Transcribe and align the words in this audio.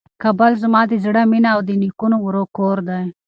کابل 0.23 0.51
زما 0.63 0.81
د 0.87 0.93
زړه 1.05 1.21
مېنه 1.31 1.49
او 1.55 1.59
د 1.67 1.69
نیکونو 1.81 2.17
کور 2.57 2.77
دی. 2.89 3.03